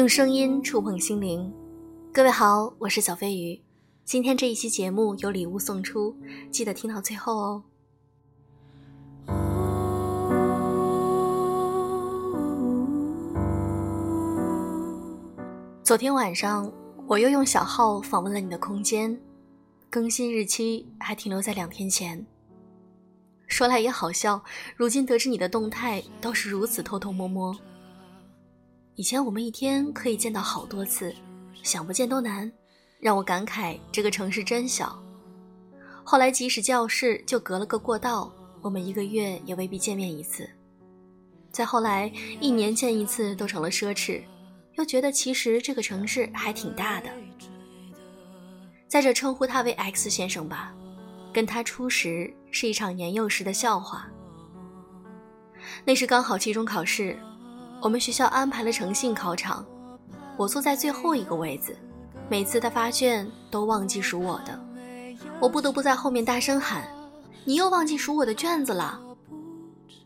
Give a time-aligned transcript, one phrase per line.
[0.00, 1.52] 用声音触碰心灵，
[2.10, 3.60] 各位好，我是小飞鱼。
[4.02, 6.16] 今天这一期节目有礼物送出，
[6.50, 7.62] 记得听到最后哦。
[15.82, 16.72] 昨天晚上，
[17.06, 19.20] 我又用小号访问了你的空间，
[19.90, 22.24] 更新日期还停留在两天前。
[23.46, 24.42] 说来也好笑，
[24.78, 27.54] 如今得知你的动态，都是如此偷偷摸摸。
[29.00, 31.10] 以前我们一天可以见到好多次，
[31.62, 32.52] 想不见都难，
[32.98, 35.02] 让我感慨这个城市真小。
[36.04, 40.46] 后来即使教室就隔了个过道，我们一个月也未必见面一次。
[41.50, 44.20] 再后来，一年见一次都成了奢侈，
[44.74, 47.08] 又觉得其实这个城市还挺大的。
[48.86, 50.74] 在这称呼他为 X 先生吧，
[51.32, 54.06] 跟他初识是一场年幼时的笑话。
[55.86, 57.18] 那是刚好期中考试。
[57.82, 59.64] 我们学校安排了诚信考场，
[60.36, 61.74] 我坐在最后一个位子。
[62.28, 64.60] 每次他发卷都忘记数我的，
[65.40, 66.86] 我不得不在后面大声喊
[67.44, 69.00] ：“你又忘记数我的卷子了！”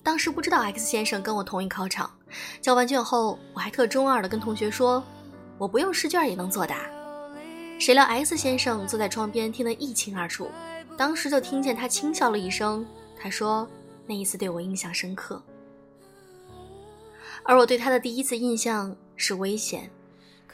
[0.05, 2.09] 当时不知道 X 先生跟我同一考场，
[2.61, 5.03] 交完卷后，我还特中二的跟同学说
[5.59, 6.77] ：“我不用试卷也能作答。”
[7.81, 10.49] 谁料 X 先生坐在窗边听得一清二楚，
[10.97, 12.87] 当时就听见他轻笑了一声。
[13.21, 13.69] 他说
[14.07, 15.43] ：“那一次对我印象深刻。”
[17.45, 19.89] 而我对他的第一次印象是危险。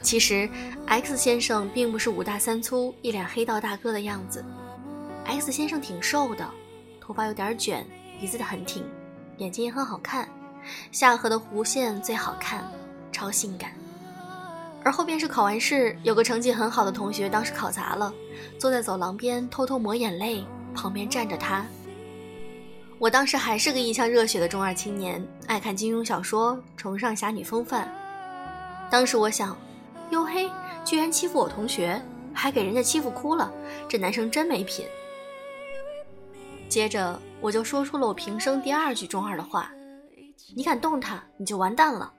[0.01, 0.49] 其实
[0.87, 4.43] ，X 先生并不是五大三粗、一脸黑道大哥的样子。
[5.25, 6.49] X 先生挺瘦的，
[6.99, 7.85] 头发有点卷，
[8.19, 8.83] 鼻子很挺，
[9.37, 10.27] 眼睛也很好看，
[10.91, 12.69] 下颌的弧线最好看，
[13.11, 13.71] 超性感。
[14.83, 18.11] 而后便是考完试，有个成绩很好的同学当时考砸了，
[18.57, 21.63] 坐在走廊边偷偷抹眼泪，旁边站着他。
[23.01, 27.91] 我当时还是个一腔热血的中二青年，爱看金庸小说，崇尚侠女风范。
[28.91, 29.57] 当时我想，
[30.11, 30.47] 哟嘿，
[30.85, 31.99] 居然欺负我同学，
[32.31, 33.51] 还给人家欺负哭了，
[33.89, 34.85] 这男生真没品。
[36.69, 39.71] 接着我就说出了我平生第二句中二的话：
[40.55, 42.13] 你敢动他，你就完蛋了。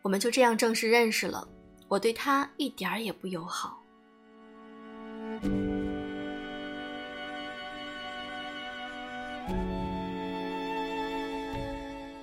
[0.00, 1.44] 我们就这样正式认识了，
[1.88, 3.80] 我对他一点儿也不友好。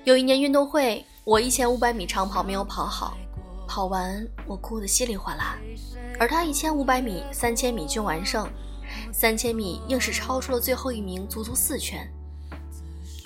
[0.05, 3.15] 有一年运动会，我一千五百米长跑没有跑好，
[3.65, 5.57] 跑完我哭得稀里哗啦，
[6.19, 8.45] 而他一千五百米、三千米均完胜，
[9.13, 12.05] 三千米硬是超出了最后一名足足四圈。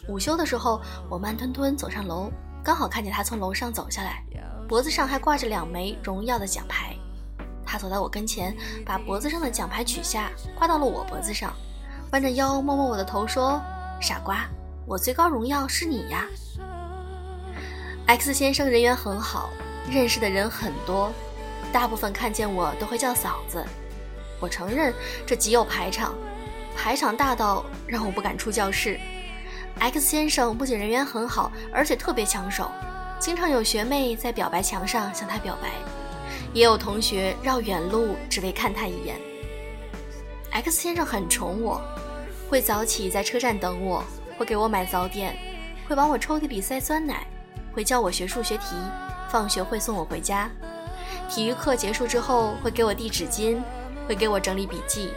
[0.08, 0.80] 午休的时候，
[1.10, 2.30] 我慢吞吞走上楼，
[2.64, 4.24] 刚好看见他从楼上走下来，
[4.68, 6.96] 脖子上还挂着两枚荣耀的奖牌。
[7.66, 8.56] 他走到我跟前，
[8.86, 11.52] 把脖子上的奖牌取下，挂到了我脖子上，
[12.12, 13.60] 弯着腰摸摸我的头，说
[14.00, 14.48] ：“傻瓜，
[14.86, 16.28] 我最高荣耀是你呀。”
[18.08, 19.50] X 先生人缘很好，
[19.92, 21.12] 认识的人很多，
[21.74, 23.62] 大部分看见我都会叫嫂子。
[24.40, 24.94] 我承认
[25.26, 26.16] 这极有排场，
[26.74, 28.98] 排场大到让我不敢出教室。
[29.80, 32.72] X 先生不仅人缘很好，而且特别抢手，
[33.20, 35.70] 经常有学妹在表白墙上向他表白，
[36.54, 39.18] 也有同学绕远路只为看他一眼。
[40.52, 41.82] X 先生很宠我，
[42.50, 44.02] 会早起在车站等我，
[44.38, 45.36] 会给我买早点，
[45.90, 47.28] 会往我抽屉里塞酸奶。
[47.78, 48.76] 会教我学数学题，
[49.30, 50.50] 放学会送我回家，
[51.30, 53.62] 体育课结束之后会给我递纸巾，
[54.08, 55.14] 会给我整理笔记。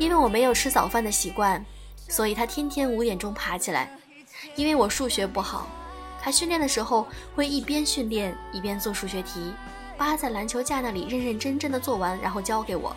[0.00, 1.64] 因为我没有吃早饭的习惯，
[2.08, 3.88] 所以他天天五点钟爬起来。
[4.56, 5.68] 因为我数学不好，
[6.20, 7.06] 他训练的时候
[7.36, 9.54] 会一边训练一边做数学题，
[9.96, 12.96] 扒在篮球架那里认认真真的做完，然后交给我。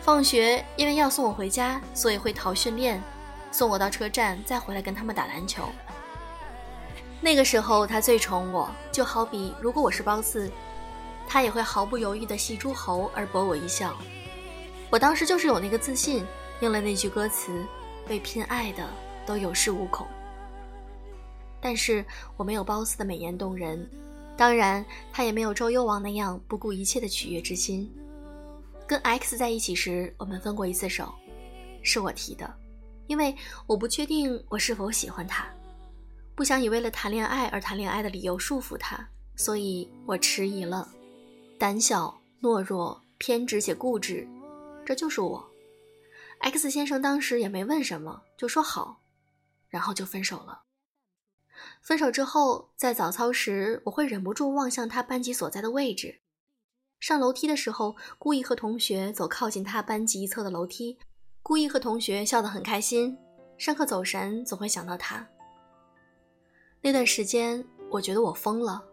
[0.00, 3.02] 放学因为要送我回家，所以会逃训练，
[3.50, 5.64] 送我到车站，再回来跟他们打篮球。
[7.24, 10.50] 那个时候他最宠我，就好比如果我是褒姒，
[11.28, 13.96] 他也会毫不犹豫的戏诸侯而博我一笑。
[14.90, 16.26] 我当时就是有那个自信，
[16.60, 17.64] 应了那句歌词
[18.08, 18.84] ：“被偏爱的
[19.24, 20.04] 都有恃无恐。”
[21.62, 22.04] 但是
[22.36, 23.88] 我没有褒姒的美艳动人，
[24.36, 27.88] 当然他也没有周幽王那样不顾一切的取悦之心。
[28.84, 31.14] 跟 X 在一起时，我们分过一次手，
[31.84, 32.52] 是我提的，
[33.06, 33.32] 因为
[33.68, 35.46] 我不确定我是否喜欢他。
[36.34, 39.06] 不想以为了谈恋爱而谈恋爱的理由束缚他，
[39.36, 40.88] 所以我迟疑了。
[41.58, 44.26] 胆小、懦弱、偏执且固执，
[44.84, 45.48] 这就是我。
[46.40, 49.02] X 先生当时也没问什么，就说好，
[49.68, 50.62] 然后就分手了。
[51.80, 56.22] 分手之后，在早操时，我会忍不住望向他班级所在的位置。
[56.98, 60.98] 上楼梯的时候，故意和同学走靠近他班级一侧的楼梯，
[61.42, 63.16] 故意和同学笑得很开心。
[63.58, 65.24] 上课走神，总会想到他。
[66.84, 68.84] 那段时间，我觉得我疯了，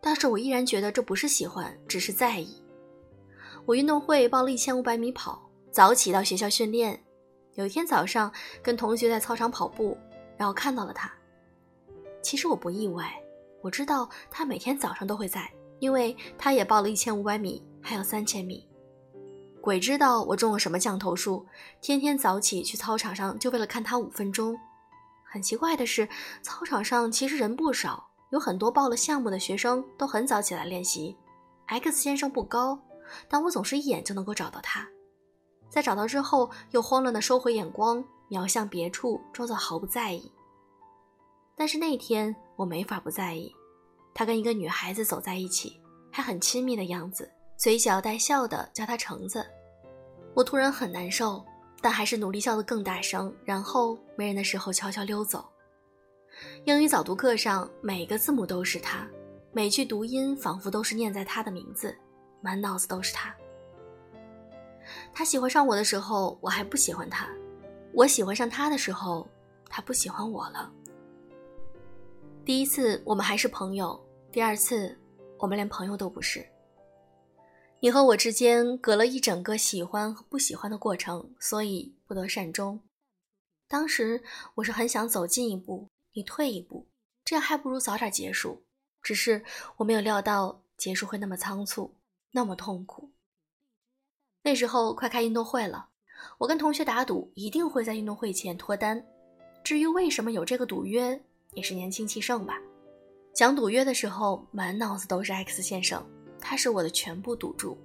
[0.00, 2.62] 但是我依然觉得这不是喜欢，只是在意。
[3.66, 6.98] 我运动会报了一千五百米跑，早起到学校训练。
[7.52, 9.98] 有一天早上，跟同学在操场跑步，
[10.38, 11.12] 然后看到了他。
[12.22, 13.14] 其实我不意外，
[13.60, 18.66] 我知道他每天早上都会在，因为他也报了一千五百米，还有三千米。
[19.60, 21.44] 鬼知道我中了什么降头术，
[21.82, 24.58] 天天早起去操场上就为了看他五分钟。
[25.36, 26.08] 很奇怪的是，
[26.40, 31.14] 操场上其实人不少，有很多报了项目的学生都很早起来练习。
[31.66, 32.80] X 先生不高。
[33.28, 34.88] 但我总是一眼就能够找到他，
[35.68, 40.32] 在找到之后，又慌乱地收回眼光，瞄向别处，装作毫不在意。
[41.54, 43.54] 但是那天我没法不在意，
[44.14, 45.78] 他跟一个女孩子走在一起，
[46.10, 49.46] 还很亲密的样子，嘴角带笑的叫他橙子。
[50.34, 51.44] 我突然很难受，
[51.86, 55.48] 但还是努力笑得更大声，然后没人的时候悄悄溜走。
[56.64, 59.06] 英语早读课上，每个字母都是他，
[59.52, 61.96] 每句读音仿佛都是念在他的名字。
[62.40, 63.32] 满脑子都是他。
[65.14, 67.28] 他喜欢上我的时候，我还不喜欢他；
[67.92, 69.24] 我喜欢上他的时候，
[69.70, 70.68] 他不喜欢我了。
[72.44, 73.96] 第一次我们还是朋友，
[74.32, 74.98] 第二次
[75.38, 76.44] 我们连朋友都不是。
[77.80, 82.80] 你和我之间隔了一整个喜欢和不喜欢的过程，所以不得善终。
[83.68, 84.22] 当时
[84.56, 86.88] 我是很想走近一步，你退一步，
[87.24, 88.64] 这样还不如早点结束。
[89.02, 89.44] 只是
[89.76, 91.96] 我没有料到结束会那么仓促。
[92.32, 93.12] 那么痛苦。
[94.42, 95.88] 那时候快开运动会了，
[96.36, 99.02] 我跟同学打赌，一定会在运动会前脱单。
[99.64, 101.18] 至于为什么有这个赌约，
[101.54, 102.58] 也是年轻气盛吧。
[103.32, 106.06] 讲赌约的时候，满脑子都是 X 先生，
[106.40, 107.76] 他是我的全部赌注。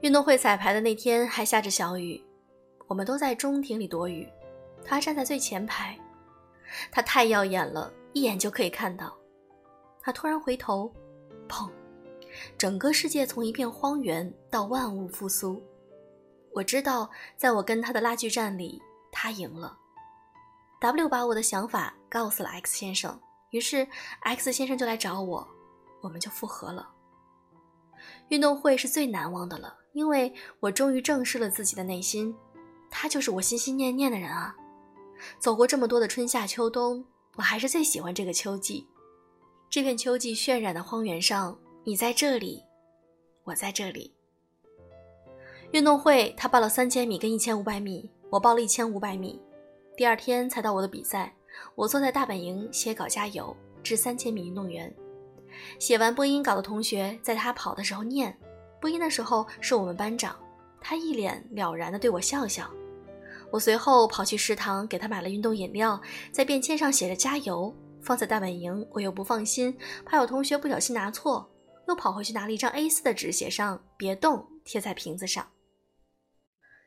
[0.00, 2.22] 运动会彩排的那天还下着小雨，
[2.86, 4.28] 我们都在中庭里躲雨，
[4.84, 5.98] 他站在最前排，
[6.90, 9.14] 他太耀眼了，一眼就可以看到。
[10.00, 10.92] 他突然回头，
[11.48, 11.70] 砰。
[12.56, 15.62] 整个世界从一片荒原到万物复苏。
[16.54, 18.80] 我知道，在我跟他的拉锯战里，
[19.12, 19.76] 他赢了。
[20.80, 23.86] W 把我的想法告诉了 X 先生，于是
[24.20, 25.46] X 先生就来找我，
[26.00, 26.88] 我们就复合了。
[28.30, 32.34] 运动会是最难忘的了，因为我终于正视了自己的内心，
[32.90, 34.56] 他就是我心心念念的人啊。
[35.38, 37.04] 走过这么多的春夏秋冬，
[37.36, 38.86] 我还是最喜欢这个秋季。
[39.68, 41.56] 这片秋季渲染的荒原上。
[41.82, 42.62] 你在这里，
[43.42, 44.14] 我在这里。
[45.72, 49.40] 运动会，他报了三千米跟一千五百米，我报了一千五百米。
[49.96, 51.34] 第二天才到我的比赛，
[51.74, 54.94] 我坐在大本营写稿加油，致三千米运动员。
[55.78, 58.36] 写完播音稿的同学，在他跑的时候念
[58.80, 60.36] 播音的时候，是我们班长，
[60.80, 62.70] 他一脸了然的对我笑笑。
[63.50, 66.00] 我随后跑去食堂给他买了运动饮料，
[66.32, 69.76] 在便签上写着加油，放在大本营，我又不放心，
[70.06, 71.50] 怕有同学不小心拿错。
[71.88, 75.48] 又跑回去拿了一张 A4 的纸，写上“别动”，贴在瓶子上。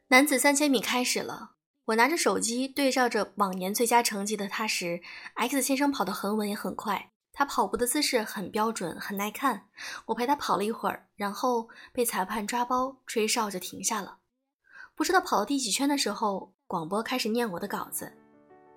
[0.07, 1.55] 男子三千米开始了，
[1.85, 5.01] 我拿着手机对照着往年最佳成绩的他时
[5.33, 9.65] ，X 先生跑得很稳也很快，他跑步的姿势很标准，很耐看。
[10.05, 14.19] 我陪他跑了一会儿，然后被裁判抓包吹哨就停下了。
[14.95, 18.13] 不知道跑到第几圈的时候，广播开始念我的稿子，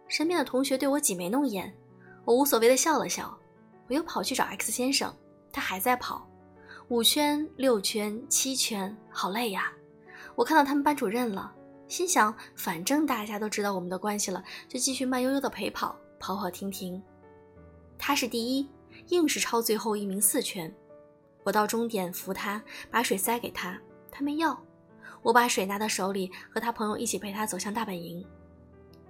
[0.09, 1.73] 身边的同学对我挤眉弄眼，
[2.25, 3.39] 我无所谓的笑了笑。
[3.89, 5.15] 我又跑去找 X 先生。
[5.53, 6.29] 他还在跑，
[6.89, 9.73] 五圈、六圈、七圈，好累呀！
[10.35, 11.51] 我看到他们班主任了，
[11.89, 17.03] 心想，反正大家都知道我们的关系了，就继续慢悠悠的陪跑，跑跑停停。
[17.99, 18.69] 他是第一，
[19.09, 20.73] 硬是超最后一名四圈。
[21.43, 23.79] 我到终点扶他，把水塞给他，
[24.11, 24.61] 他没要。
[25.23, 28.25] 我把水拿到手里，和他朋友一起陪他走向大本营。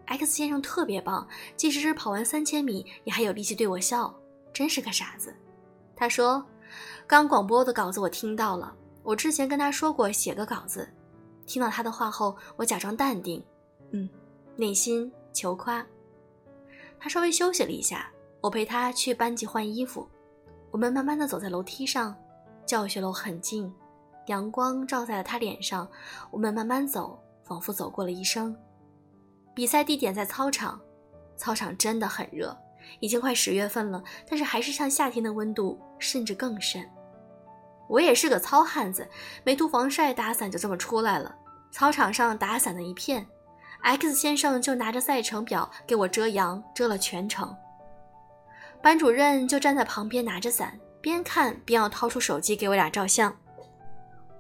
[0.06, 1.26] X 先生特别棒，
[1.56, 4.14] 即使是跑完三千米，也还有力气对我笑，
[4.52, 5.34] 真是个傻子。
[5.96, 6.44] 他说
[7.06, 10.88] ：“刚广播的稿子我听到了，我之前跟他说过写个稿子。
[11.44, 13.44] 听到他的话后，我假装淡定，
[13.90, 14.08] 嗯，
[14.56, 15.84] 内心求夸。
[16.98, 18.10] 他稍微休息了一下，
[18.46, 20.08] 我陪他去班级换衣服。
[20.70, 22.14] 我们慢慢的走在楼梯上，
[22.64, 23.74] 教学楼很近，
[24.26, 25.88] 阳光照在了他脸上。
[26.30, 28.56] 我们慢慢走，仿佛走过了一生。
[29.52, 30.80] 比赛地点在操场，
[31.36, 32.56] 操场真的很热。”
[33.00, 36.88] 已经快十月份了，但是还是像夏天的温度，甚至更甚。
[37.88, 39.08] 我也是个糙汉子，
[39.42, 41.34] 没涂防晒，打伞就这么出来了。
[41.72, 43.26] 操场上打伞的一片
[43.82, 47.52] ，X 先生就拿着赛程表给我遮阳，遮了全程。
[48.86, 53.36] 班主任就站在旁边拿着伞，边看边要掏出手机给我俩照相。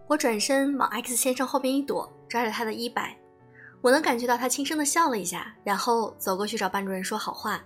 [0.06, 3.18] 我转身往 X 先生后边一躲，抓着他的衣摆。
[3.80, 7.60] 我能感觉到他轻声的笑了一下，然后走过去找班主任说好话。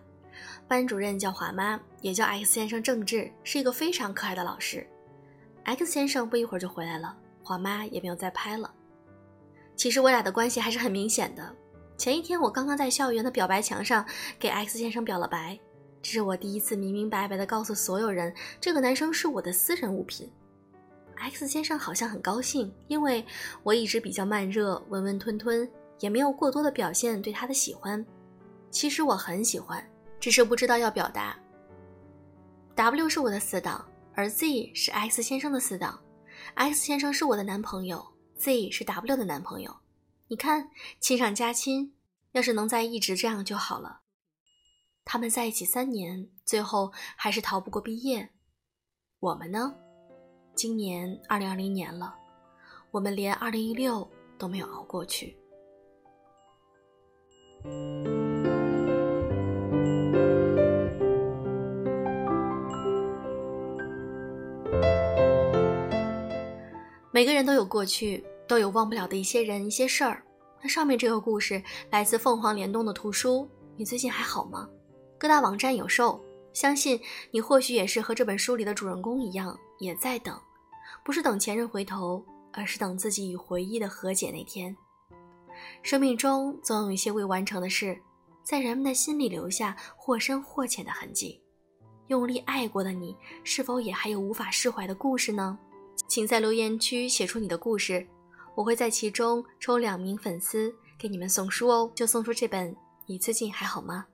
[0.66, 4.88] 班主任叫华妈，也叫 X 先生郑智，是一个非常可爱的老师。
[5.64, 8.72] X 先生不一会儿就回来了，华妈也没有再拍了。
[9.76, 11.54] 其实我俩的关系还是很明显的。
[11.99, 14.02] 前一天我刚刚在校园的表白墙上
[14.38, 15.60] 给 X 先生表了白，
[16.02, 20.30] 这是我第一次明明白白的告诉所有人，这个男生是我的私人物品。
[21.16, 23.25] X 先生好像很高兴，因为
[23.62, 28.04] 我一直比较慢热、温温吞吞，也没有过多的表现对他的喜欢。
[28.71, 29.87] 其实我很喜欢，
[30.19, 31.38] 只是不知道要表达。
[32.75, 36.00] W 是我的死党，而 Z 是 X 先生的死党。
[36.54, 38.02] X 先生是我的男朋友
[38.37, 39.76] ，Z 是 W 的男朋友。
[40.28, 41.92] 你看，亲上加亲，
[42.33, 44.00] 要是能在一直这样就好了。
[45.12, 48.30] 他们在一起三年，最后还是逃不过毕业。
[49.18, 49.74] 我们呢？
[50.54, 52.14] 今年二零二零年了，
[52.92, 55.36] 我们连二零一六都没有熬过去。
[67.10, 70.22] 每个人都有过去，都有忘不了的一些人、一些事儿。
[70.62, 74.68] 那上面这个故事来自凤凰联动的图书，你最近还好吗？
[75.20, 76.18] 各大网站有售，
[76.54, 76.98] 相信
[77.30, 80.34] 你或许也是和这本书里的主人公一样，也在等。
[81.04, 82.24] 不是等前任回头，
[82.54, 84.74] 而是等自己与回忆的和解那天。
[85.82, 88.00] 生命中总有一些未完成的事，
[88.42, 91.38] 在人们的心里留下或深或浅的痕迹。
[92.06, 95.58] 用力爱过的你，是否也还有无法释怀的故事呢？
[96.08, 98.06] 请在留言区写出你的故事，
[98.54, 102.72] 我会在其中抽两名粉丝给你们送书哦，就送出这本
[103.04, 104.06] 《你最近还好吗》。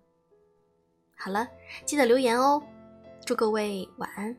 [1.18, 1.49] 好了，
[1.85, 2.62] 记得留言哦。
[3.25, 4.37] 祝各位晚安。